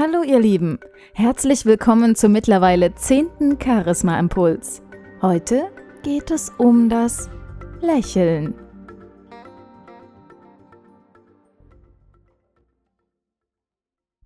Hallo 0.00 0.22
ihr 0.22 0.38
Lieben, 0.38 0.78
herzlich 1.12 1.66
willkommen 1.66 2.14
zum 2.14 2.30
mittlerweile 2.30 2.94
zehnten 2.94 3.58
Charisma 3.60 4.16
Impuls. 4.16 4.80
Heute 5.22 5.72
geht 6.04 6.30
es 6.30 6.52
um 6.56 6.88
das 6.88 7.28
Lächeln. 7.80 8.54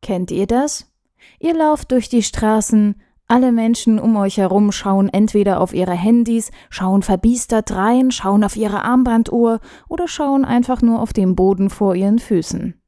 Kennt 0.03 0.30
ihr 0.30 0.46
das? 0.46 0.93
Ihr 1.41 1.55
lauft 1.55 1.91
durch 1.91 2.11
die 2.11 2.23
Straßen, 2.23 3.00
alle 3.27 3.50
Menschen 3.50 3.98
um 3.98 4.14
euch 4.16 4.36
herum 4.36 4.73
schauen 4.73 5.09
entweder 5.09 5.59
auf 5.59 5.73
ihre 5.73 5.95
Handys, 5.95 6.50
schauen 6.68 7.00
verbiestert 7.00 7.75
rein, 7.75 8.11
schauen 8.11 8.45
auf 8.45 8.57
ihre 8.57 8.82
Armbanduhr 8.82 9.61
oder 9.89 10.07
schauen 10.07 10.45
einfach 10.45 10.82
nur 10.82 11.00
auf 11.00 11.14
den 11.14 11.34
Boden 11.34 11.70
vor 11.70 11.95
ihren 11.95 12.18
Füßen. 12.18 12.82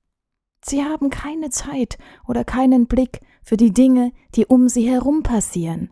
Sie 0.66 0.82
haben 0.82 1.10
keine 1.10 1.50
Zeit 1.50 1.98
oder 2.26 2.42
keinen 2.42 2.86
Blick 2.86 3.20
für 3.42 3.58
die 3.58 3.72
Dinge, 3.72 4.12
die 4.34 4.46
um 4.46 4.68
sie 4.68 4.88
herum 4.88 5.22
passieren, 5.22 5.90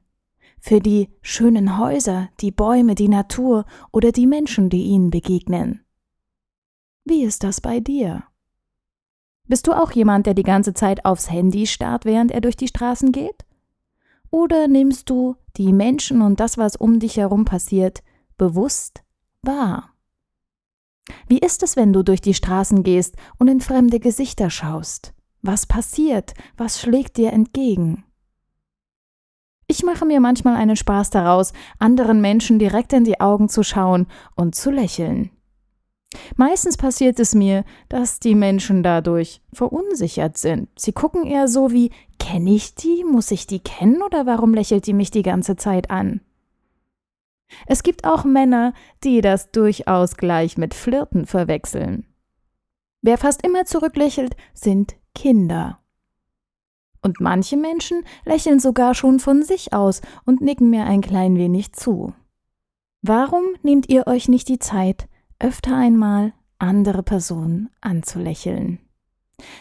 für 0.60 0.80
die 0.80 1.10
schönen 1.20 1.76
Häuser, 1.78 2.30
die 2.40 2.50
Bäume, 2.50 2.94
die 2.94 3.08
Natur 3.08 3.66
oder 3.92 4.12
die 4.12 4.26
Menschen, 4.26 4.70
die 4.70 4.84
ihnen 4.84 5.10
begegnen. 5.10 5.84
Wie 7.04 7.22
ist 7.22 7.44
das 7.44 7.60
bei 7.60 7.80
dir? 7.80 8.24
Bist 9.46 9.66
du 9.66 9.72
auch 9.72 9.92
jemand, 9.92 10.24
der 10.24 10.34
die 10.34 10.42
ganze 10.42 10.72
Zeit 10.72 11.04
aufs 11.04 11.30
Handy 11.30 11.66
starrt, 11.66 12.06
während 12.06 12.30
er 12.30 12.40
durch 12.40 12.56
die 12.56 12.68
Straßen 12.68 13.12
geht? 13.12 13.44
Oder 14.30 14.68
nimmst 14.68 15.10
du 15.10 15.36
die 15.58 15.74
Menschen 15.74 16.22
und 16.22 16.40
das, 16.40 16.56
was 16.56 16.76
um 16.76 16.98
dich 16.98 17.18
herum 17.18 17.44
passiert, 17.44 18.02
bewusst 18.38 19.02
wahr? 19.42 19.91
Wie 21.28 21.38
ist 21.38 21.62
es, 21.62 21.76
wenn 21.76 21.92
du 21.92 22.02
durch 22.02 22.20
die 22.20 22.34
Straßen 22.34 22.82
gehst 22.82 23.16
und 23.38 23.48
in 23.48 23.60
fremde 23.60 24.00
Gesichter 24.00 24.50
schaust? 24.50 25.14
Was 25.42 25.66
passiert? 25.66 26.34
Was 26.56 26.80
schlägt 26.80 27.16
dir 27.16 27.32
entgegen? 27.32 28.04
Ich 29.66 29.82
mache 29.82 30.04
mir 30.04 30.20
manchmal 30.20 30.56
einen 30.56 30.76
Spaß 30.76 31.10
daraus, 31.10 31.52
anderen 31.78 32.20
Menschen 32.20 32.58
direkt 32.58 32.92
in 32.92 33.04
die 33.04 33.20
Augen 33.20 33.48
zu 33.48 33.62
schauen 33.62 34.06
und 34.36 34.54
zu 34.54 34.70
lächeln. 34.70 35.30
Meistens 36.36 36.76
passiert 36.76 37.18
es 37.18 37.34
mir, 37.34 37.64
dass 37.88 38.20
die 38.20 38.34
Menschen 38.34 38.82
dadurch 38.82 39.40
verunsichert 39.52 40.36
sind. 40.36 40.68
Sie 40.76 40.92
gucken 40.92 41.24
eher 41.24 41.48
so 41.48 41.72
wie 41.72 41.90
Kenne 42.18 42.54
ich 42.54 42.74
die? 42.74 43.02
Muss 43.04 43.30
ich 43.30 43.46
die 43.46 43.60
kennen 43.60 44.02
oder 44.02 44.26
warum 44.26 44.54
lächelt 44.54 44.86
die 44.86 44.92
mich 44.92 45.10
die 45.10 45.22
ganze 45.22 45.56
Zeit 45.56 45.90
an? 45.90 46.20
Es 47.66 47.82
gibt 47.82 48.04
auch 48.04 48.24
Männer, 48.24 48.74
die 49.04 49.20
das 49.20 49.50
durchaus 49.50 50.16
gleich 50.16 50.56
mit 50.58 50.74
Flirten 50.74 51.26
verwechseln. 51.26 52.06
Wer 53.02 53.18
fast 53.18 53.44
immer 53.44 53.64
zurücklächelt, 53.64 54.36
sind 54.54 54.94
Kinder. 55.14 55.80
Und 57.02 57.20
manche 57.20 57.56
Menschen 57.56 58.04
lächeln 58.24 58.60
sogar 58.60 58.94
schon 58.94 59.18
von 59.18 59.42
sich 59.42 59.72
aus 59.72 60.02
und 60.24 60.40
nicken 60.40 60.70
mir 60.70 60.84
ein 60.84 61.00
klein 61.00 61.36
wenig 61.36 61.72
zu. 61.72 62.14
Warum 63.02 63.42
nehmt 63.62 63.88
ihr 63.88 64.06
euch 64.06 64.28
nicht 64.28 64.48
die 64.48 64.60
Zeit, 64.60 65.08
öfter 65.40 65.76
einmal 65.76 66.32
andere 66.62 67.02
Personen 67.02 67.68
anzulächeln. 67.80 68.78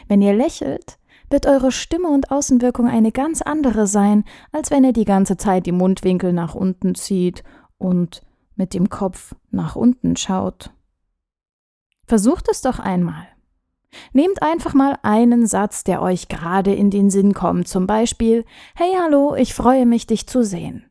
Wenn 0.07 0.21
ihr 0.21 0.33
lächelt, 0.33 0.99
wird 1.29 1.47
eure 1.47 1.71
Stimme 1.71 2.09
und 2.09 2.29
Außenwirkung 2.29 2.87
eine 2.87 3.11
ganz 3.11 3.41
andere 3.41 3.87
sein, 3.87 4.23
als 4.51 4.69
wenn 4.69 4.83
ihr 4.83 4.93
die 4.93 5.05
ganze 5.05 5.37
Zeit 5.37 5.65
die 5.65 5.71
Mundwinkel 5.71 6.31
nach 6.33 6.53
unten 6.53 6.93
zieht 6.93 7.43
und 7.81 8.21
mit 8.55 8.73
dem 8.73 8.89
Kopf 8.89 9.35
nach 9.49 9.75
unten 9.75 10.15
schaut. 10.15 10.71
Versucht 12.05 12.47
es 12.49 12.61
doch 12.61 12.79
einmal. 12.79 13.27
Nehmt 14.13 14.41
einfach 14.41 14.73
mal 14.73 14.97
einen 15.01 15.47
Satz, 15.47 15.83
der 15.83 16.01
euch 16.01 16.27
gerade 16.27 16.73
in 16.73 16.91
den 16.91 17.09
Sinn 17.09 17.33
kommt, 17.33 17.67
zum 17.67 17.87
Beispiel 17.87 18.45
Hey 18.75 18.93
hallo, 18.97 19.35
ich 19.35 19.53
freue 19.53 19.85
mich, 19.85 20.07
dich 20.07 20.27
zu 20.27 20.43
sehen. 20.43 20.85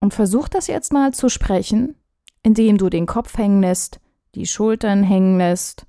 Und 0.00 0.14
versucht 0.14 0.54
das 0.54 0.66
jetzt 0.66 0.92
mal 0.92 1.14
zu 1.14 1.28
sprechen, 1.28 1.96
indem 2.42 2.78
du 2.78 2.88
den 2.88 3.06
Kopf 3.06 3.38
hängen 3.38 3.60
lässt, 3.60 4.00
die 4.34 4.46
Schultern 4.46 5.02
hängen 5.02 5.38
lässt 5.38 5.86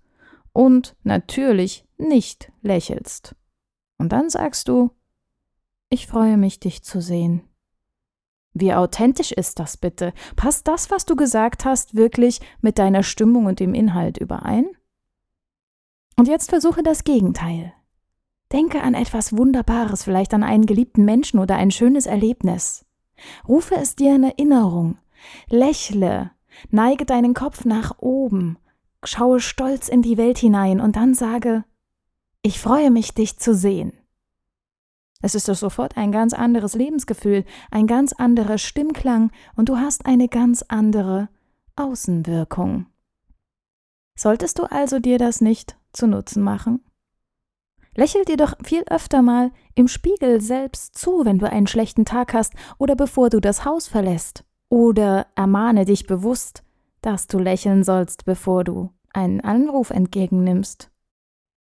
und 0.53 0.95
natürlich 1.03 1.85
nicht 1.97 2.51
lächelst. 2.62 3.35
Und 3.97 4.09
dann 4.12 4.29
sagst 4.29 4.67
du, 4.67 4.91
ich 5.89 6.07
freue 6.07 6.38
mich, 6.38 6.59
dich 6.59 6.83
zu 6.83 7.01
sehen. 7.01 7.44
Wie 8.53 8.73
authentisch 8.73 9.31
ist 9.31 9.59
das 9.59 9.77
bitte? 9.77 10.13
Passt 10.35 10.67
das, 10.67 10.91
was 10.91 11.05
du 11.05 11.15
gesagt 11.15 11.65
hast, 11.65 11.95
wirklich 11.95 12.39
mit 12.61 12.77
deiner 12.77 13.03
Stimmung 13.03 13.45
und 13.45 13.59
dem 13.59 13.73
Inhalt 13.73 14.17
überein? 14.17 14.65
Und 16.15 16.27
jetzt 16.27 16.49
versuche 16.49 16.83
das 16.83 17.03
Gegenteil. 17.03 17.73
Denke 18.51 18.81
an 18.81 18.93
etwas 18.93 19.35
Wunderbares, 19.35 20.03
vielleicht 20.03 20.33
an 20.33 20.43
einen 20.43 20.67
geliebten 20.67 21.05
Menschen 21.05 21.39
oder 21.39 21.55
ein 21.55 21.71
schönes 21.71 22.05
Erlebnis. 22.05 22.85
Rufe 23.47 23.75
es 23.75 23.95
dir 23.95 24.15
in 24.15 24.23
Erinnerung. 24.23 24.97
Lächle, 25.49 26.31
Neige 26.69 27.05
deinen 27.05 27.33
Kopf 27.33 27.65
nach 27.65 27.97
oben, 27.99 28.57
schaue 29.03 29.39
stolz 29.39 29.87
in 29.87 30.01
die 30.01 30.17
Welt 30.17 30.37
hinein 30.37 30.79
und 30.79 30.95
dann 30.95 31.13
sage, 31.13 31.63
ich 32.41 32.59
freue 32.59 32.91
mich, 32.91 33.13
dich 33.13 33.39
zu 33.39 33.55
sehen. 33.55 33.93
Es 35.23 35.35
ist 35.35 35.47
doch 35.47 35.56
sofort 35.56 35.95
ein 35.95 36.11
ganz 36.11 36.34
anderes 36.34 36.75
Lebensgefühl, 36.75 37.45
ein 37.72 37.88
ganz 37.88 38.11
anderer 38.11 38.57
Stimmklang 38.57 39.31
und 39.56 39.69
du 39.69 39.78
hast 39.78 40.06
eine 40.06 40.28
ganz 40.28 40.66
andere 40.67 41.29
Außenwirkung. 41.78 42.88
Solltest 44.16 44.59
du 44.59 44.63
also 44.66 45.00
dir 45.00 45.17
das 45.17 45.39
nicht 45.39 45.78
zu 45.94 46.07
Nutzen 46.07 46.44
machen? 46.44 46.83
Lächel 47.95 48.25
dir 48.25 48.35
doch 48.35 48.56
viel 48.66 48.83
öfter 48.89 49.22
mal 49.22 49.51
im 49.75 49.88
Spiegel 49.88 50.41
selbst 50.41 50.97
zu, 50.97 51.23
wenn 51.23 51.39
du 51.39 51.50
einen 51.50 51.67
schlechten 51.67 52.03
Tag 52.03 52.33
hast 52.33 52.53
oder 52.78 52.97
bevor 52.97 53.29
du 53.29 53.39
das 53.39 53.63
Haus 53.63 53.88
verlässt. 53.88 54.44
Oder 54.67 55.28
ermahne 55.35 55.85
dich 55.85 56.06
bewusst, 56.06 56.63
dass 57.01 57.28
du 57.28 57.39
lächeln 57.39 57.85
sollst, 57.85 58.25
bevor 58.25 58.66
du 58.66 58.89
einen 59.13 59.39
Anruf 59.39 59.89
entgegennimmst. 59.89 60.89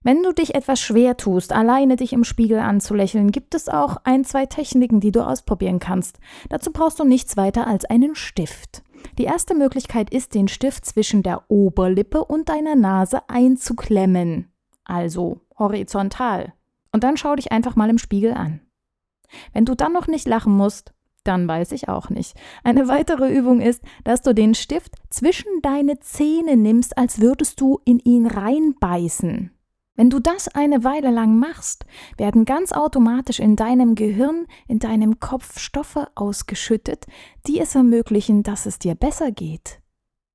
Wenn 0.03 0.22
du 0.22 0.33
dich 0.33 0.55
etwas 0.55 0.81
schwer 0.81 1.19
tust, 1.19 1.53
alleine 1.53 1.97
dich 1.97 2.15
im 2.15 2.25
Spiegel 2.25 2.59
anzulächeln, 2.59 3.33
gibt 3.33 3.55
es 3.55 3.69
auch 3.69 3.99
ein, 4.05 4.25
zwei 4.25 4.47
Techniken, 4.47 5.00
die 5.00 5.12
du 5.12 5.21
ausprobieren 5.21 5.78
kannst. 5.78 6.19
Dazu 6.49 6.72
brauchst 6.72 6.99
du 7.00 7.05
nichts 7.05 7.37
weiter 7.37 7.66
als 7.66 7.84
einen 7.84 8.15
Stift. 8.15 8.83
Die 9.19 9.25
erste 9.25 9.55
Möglichkeit 9.55 10.09
ist, 10.09 10.34
den 10.34 10.49
Stift 10.49 10.87
zwischen 10.87 11.22
der 11.22 11.50
Oberlippe 11.50 12.25
und 12.25 12.49
deiner 12.49 12.77
Nase 12.77 13.28
einzuklemmen. 13.28 14.50
Also 14.84 15.41
horizontal. 15.59 16.55
Und 16.93 17.05
dann 17.05 17.19
schau 17.19 17.37
dich 17.37 17.53
einfach 17.53 17.77
mal 17.77 17.91
im 17.91 17.99
Spiegel 17.99 18.32
an. 18.32 18.61
Wenn 19.53 19.67
du 19.67 19.75
dann 19.75 19.93
noch 19.93 20.06
nicht 20.06 20.27
lachen 20.27 20.56
musst, 20.56 20.94
dann 21.25 21.47
weiß 21.47 21.72
ich 21.72 21.91
auch 21.91 22.09
nicht. 22.09 22.34
Eine 22.65 22.88
weitere 22.88 23.31
Übung 23.31 23.61
ist, 23.61 23.82
dass 24.05 24.22
du 24.22 24.34
den 24.34 24.55
Stift 24.55 24.94
zwischen 25.11 25.61
deine 25.61 26.00
Zähne 26.00 26.56
nimmst, 26.56 26.97
als 26.97 27.21
würdest 27.21 27.61
du 27.61 27.81
in 27.84 27.99
ihn 27.99 28.27
reinbeißen. 28.27 29.50
Wenn 30.00 30.09
du 30.09 30.19
das 30.19 30.49
eine 30.49 30.83
Weile 30.83 31.11
lang 31.11 31.38
machst, 31.38 31.84
werden 32.16 32.47
ganz 32.47 32.72
automatisch 32.72 33.38
in 33.38 33.55
deinem 33.55 33.94
Gehirn, 33.94 34.47
in 34.66 34.78
deinem 34.78 35.21
Kopf 35.21 35.59
Stoffe 35.59 36.09
ausgeschüttet, 36.15 37.05
die 37.47 37.61
es 37.61 37.75
ermöglichen, 37.75 38.43
dass 38.43 38.65
es 38.65 38.78
dir 38.78 38.94
besser 38.94 39.31
geht. 39.31 39.83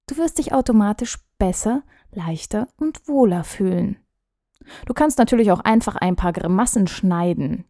Du 0.06 0.18
wirst 0.18 0.38
dich 0.38 0.54
automatisch 0.54 1.18
besser, 1.40 1.82
leichter 2.12 2.68
und 2.78 3.08
wohler 3.08 3.44
fühlen. 3.44 3.98
Du 4.86 4.94
kannst 4.94 5.18
natürlich 5.18 5.52
auch 5.52 5.62
einfach 5.62 5.96
ein 5.96 6.16
paar 6.16 6.34
Grimassen 6.34 6.86
schneiden. 6.86 7.66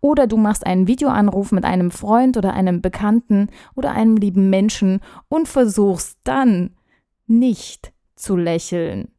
Oder 0.00 0.28
du 0.28 0.36
machst 0.36 0.64
einen 0.64 0.86
Videoanruf 0.86 1.50
mit 1.50 1.64
einem 1.64 1.90
Freund 1.90 2.36
oder 2.36 2.52
einem 2.52 2.80
Bekannten 2.80 3.48
oder 3.74 3.90
einem 3.90 4.16
lieben 4.16 4.50
Menschen 4.50 5.00
und 5.26 5.48
versuchst 5.48 6.20
dann 6.22 6.76
nicht 7.26 7.92
zu 8.14 8.36
lächeln. 8.36 9.10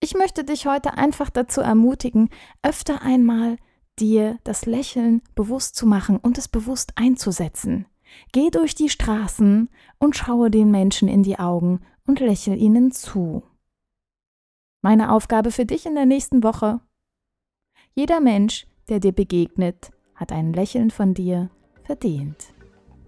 Ich 0.00 0.14
möchte 0.14 0.44
dich 0.44 0.66
heute 0.66 0.94
einfach 0.94 1.30
dazu 1.30 1.60
ermutigen, 1.60 2.28
öfter 2.62 3.02
einmal 3.02 3.56
dir 3.98 4.38
das 4.44 4.66
Lächeln 4.66 5.22
bewusst 5.34 5.74
zu 5.74 5.86
machen 5.86 6.18
und 6.18 6.38
es 6.38 6.48
bewusst 6.48 6.92
einzusetzen. 6.96 7.86
Geh 8.32 8.50
durch 8.50 8.74
die 8.74 8.88
Straßen 8.88 9.68
und 9.98 10.16
schaue 10.16 10.50
den 10.50 10.70
Menschen 10.70 11.08
in 11.08 11.22
die 11.22 11.38
Augen 11.38 11.80
und 12.06 12.20
lächel 12.20 12.56
ihnen 12.56 12.92
zu. 12.92 13.42
Meine 14.82 15.12
Aufgabe 15.12 15.50
für 15.50 15.64
dich 15.64 15.86
in 15.86 15.94
der 15.94 16.06
nächsten 16.06 16.42
Woche. 16.42 16.80
Jeder 17.94 18.20
Mensch, 18.20 18.66
der 18.88 19.00
dir 19.00 19.12
begegnet, 19.12 19.90
hat 20.14 20.30
ein 20.30 20.52
Lächeln 20.52 20.90
von 20.90 21.14
dir 21.14 21.50
verdient. 21.82 22.52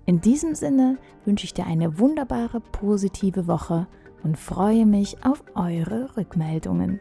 In 0.06 0.20
diesem 0.20 0.55
Sinne 0.55 0.99
wünsche 1.25 1.44
ich 1.44 1.55
dir 1.55 1.67
eine 1.67 1.99
wunderbare, 1.99 2.61
positive 2.61 3.46
Woche 3.46 3.87
und 4.23 4.38
freue 4.38 4.87
mich 4.87 5.25
auf 5.25 5.43
eure 5.55 6.17
Rückmeldungen. 6.17 7.00